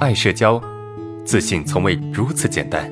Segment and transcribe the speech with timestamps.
[0.00, 0.58] 爱社交，
[1.26, 2.90] 自信从未如此简单。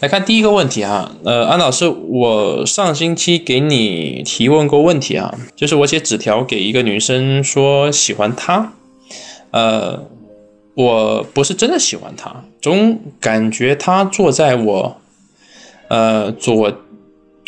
[0.00, 8.72] 来看第一个问题哈，呃，安老师，我上星期给你提问过问题啊，就是我写纸条给一个女生说喜欢她，
[9.50, 10.02] 呃，
[10.74, 14.96] 我不是真的喜欢她，总感觉她坐在我，
[15.88, 16.72] 呃，左，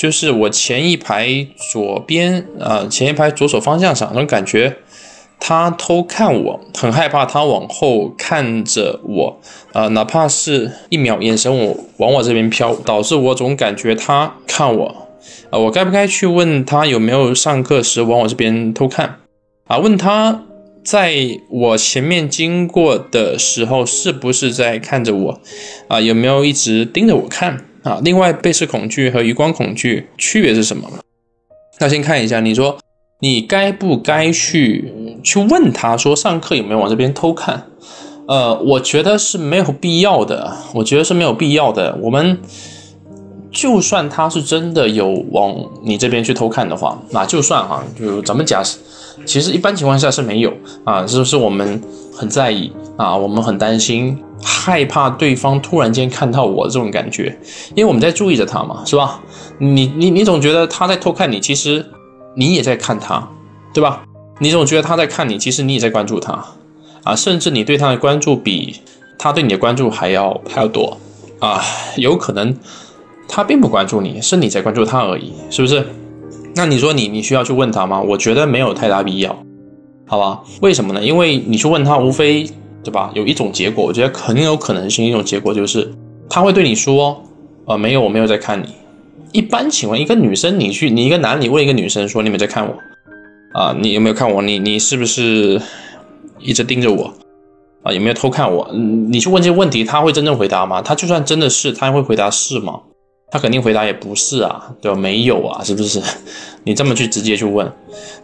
[0.00, 4.78] 就是我前一排左边啊，前一排左手方向上，总感觉。
[5.38, 9.38] 他偷看我，很害怕他往后看着我，
[9.74, 14.86] 啊，哪怕是一秒，眼神我往我这边飘，导致我总感觉他看我，
[15.50, 19.16] 啊，我该不该去问他有没有上课时往我这边偷看？
[19.66, 20.44] 啊，问他
[20.82, 21.14] 在
[21.50, 25.40] 我前面经过的时候是不是在看着我？
[25.88, 27.66] 啊，有没有一直盯着我看？
[27.82, 30.88] 啊，另外，背视恐惧和余光恐惧区别是什么？
[31.78, 32.78] 那先看一下，你说。
[33.22, 34.90] 你该不该去
[35.22, 37.66] 去问他说上课有没有往这边偷看？
[38.26, 40.56] 呃，我觉得是没有必要的。
[40.72, 41.94] 我觉得是没有必要的。
[42.00, 42.38] 我们
[43.50, 48.78] 就算他是真的有往你这边去偷看的话，那就算哈，就咱们假设，
[49.26, 50.52] 其实一般情况下是没有
[50.84, 51.80] 啊，是不是我们
[52.14, 53.16] 很在意啊？
[53.16, 57.38] 我们很担心，害怕对方突然间看到我这种感觉，
[57.74, 59.20] 因为我们在注意着他嘛，是吧？
[59.58, 61.84] 你你你总觉得他在偷看你，其实。
[62.36, 63.28] 你也在看他，
[63.74, 64.04] 对吧？
[64.38, 66.44] 你总觉得他在看你，其实你也在关注他，
[67.02, 68.76] 啊，甚至你对他的关注比
[69.18, 70.96] 他对你的关注还要还要多，
[71.40, 71.60] 啊，
[71.96, 72.56] 有可能
[73.28, 75.84] 他并不关注你，是你在关注他而已，是不是？
[76.54, 78.00] 那你说你你需要去问他吗？
[78.00, 79.44] 我觉得没有太大必要，
[80.06, 80.42] 好吧？
[80.60, 81.02] 为什么呢？
[81.02, 82.44] 因为你去问他，无非
[82.82, 83.10] 对吧？
[83.14, 85.92] 有一种结果，我觉得很有可能性，一种结果就是
[86.28, 87.22] 他会对你说，
[87.66, 88.66] 呃，没有，我没有在看你。
[89.32, 92.74] 一般情况，一个女生你去，你一个男，你问一个女生说：“你有没有在看我？
[93.52, 94.42] 啊，你有没有看我？
[94.42, 95.60] 你你是不是
[96.40, 97.14] 一直盯着我？
[97.84, 98.68] 啊，有没有偷看我？
[98.74, 100.82] 你去问这些问题，他会真正回答吗？
[100.82, 102.80] 他就算真的是，他会回答是吗？
[103.30, 104.98] 他肯定回答也不是啊，对吧？
[104.98, 106.02] 没有啊，是不是？
[106.64, 107.70] 你这么去直接去问，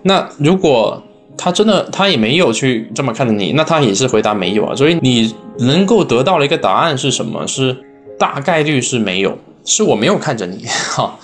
[0.02, 1.02] 那如果
[1.36, 4.74] 他真的他也没有去这么看着你，那他也是回答没有啊。
[4.74, 7.46] 所以你能够得到的一个答案是什么？
[7.46, 7.76] 是
[8.18, 9.38] 大概率是没有。
[9.68, 11.18] 是我没有看着你哈，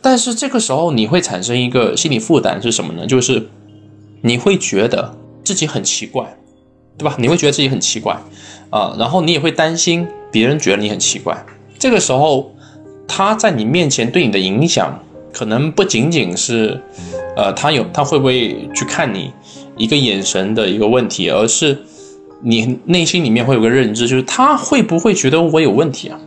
[0.00, 3.06] 但是这个时候你会产生一个心理负担是什么呢？
[3.06, 3.50] 就是
[4.22, 5.14] 你会觉得
[5.44, 6.38] 自己很奇怪，
[6.96, 7.14] 对吧？
[7.18, 8.18] 你会觉得自己很奇怪
[8.70, 11.44] 啊，然后你也会担心别人觉得你很奇怪。
[11.78, 12.51] 这个时候
[13.14, 14.98] 他在你面前对你的影响，
[15.34, 16.80] 可能不仅仅是
[17.36, 19.30] 呃他有他会不会去看你
[19.76, 21.76] 一个眼神的一个问题，而是
[22.42, 26.18] 你内心里面会有个认知，就是他会不会觉得我有问题啊？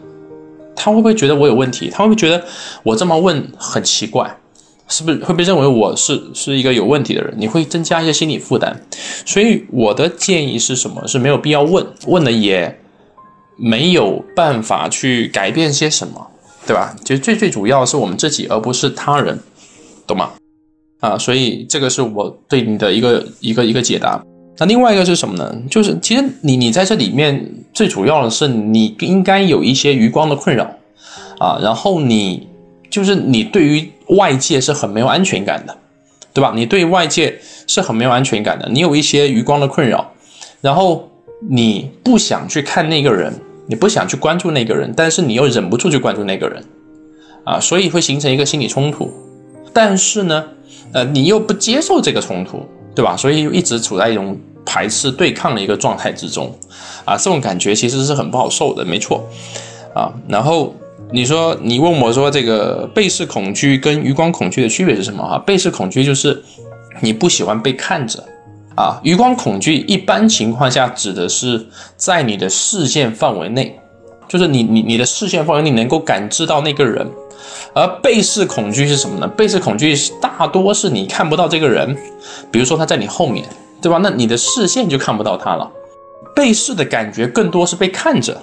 [0.75, 1.90] 他会不会觉得我有问题？
[1.91, 2.45] 他会不会觉得
[2.84, 4.38] 我这么问很奇怪？
[4.88, 7.34] 是不是会被认为我是是一个有问题的人？
[7.40, 8.79] 你会增加一些心理负担。
[9.25, 11.07] 所以我的建议是什么？
[11.07, 12.79] 是没有必要问，问了也
[13.57, 16.28] 没有办法去改变些什么，
[16.66, 16.96] 对吧？
[17.03, 19.40] 其实最最主要是我们自己，而不是他人，
[20.08, 20.31] 懂吗？
[21.00, 24.24] 啊，所以这个是我对你的一个一个一个解答。
[24.58, 25.56] 那另外一个是什么呢？
[25.70, 30.64] 就是其实你你在这里面最主要的是你应该有一些余光的困扰
[31.38, 32.48] 啊，然后你
[32.90, 35.78] 就是你对于外界是很没有安全感的，
[36.34, 36.54] 对吧？
[36.56, 37.38] 你对外界
[37.68, 40.09] 是很没有安全感的，你有一些余光的困扰，
[40.62, 41.08] 然后
[41.50, 43.34] 你不想去看那个人，
[43.68, 46.64] 你不想去关注那个人，但是你又忍不住去关注那个人
[47.44, 49.12] 啊，所以会形成一个心理冲突。
[49.74, 50.46] 但是呢，
[50.94, 52.66] 呃，你又不接受这个冲突。
[52.96, 53.18] 对吧？
[53.18, 56.50] 所以一直处在一种排斥、对抗的一个状态之中，
[57.04, 59.22] 啊，这种感觉其实是很不好受的，没错，
[59.94, 60.09] 啊。
[60.30, 60.74] 然后
[61.12, 65.22] 你说，你问我说，这个背视恐惧跟余光恐惧的区别是什么？
[65.22, 66.42] 啊，背视恐惧就是
[67.02, 68.24] 你不喜欢被看着，
[68.75, 71.66] 啊，余光恐惧一般情况下指的是
[71.96, 73.80] 在你的视线范围内，
[74.28, 77.09] 就是你你你的视线范围内能够感知到那个人。
[77.74, 79.28] 而背视恐惧是什么呢？
[79.28, 81.95] 背视恐惧是大多是你看不到这个人，
[82.50, 83.45] 比如说他在你后面，
[83.81, 84.00] 对吧？
[84.01, 85.69] 那你的视线就看不到他了。
[86.33, 88.42] 背视的感觉更多是被看着，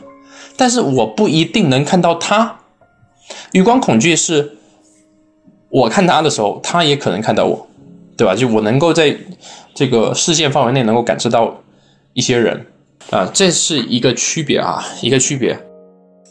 [0.57, 2.57] 但是我不一定能看到他。
[3.53, 4.57] 余光恐惧是，
[5.69, 7.67] 我看他的时候，他也可能看到我，
[8.23, 8.37] 对吧？
[8.37, 9.17] 就我能够在
[9.75, 11.61] 这个视线范围内能够感知到
[12.13, 12.65] 一些人
[13.11, 15.59] 啊，这是一个区别啊，一个区别。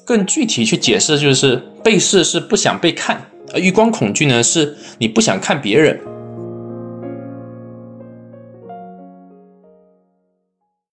[0.06, 6.00] 更具体去解释，就是被视是不想被看，而余光恐惧呢，是你不想看别人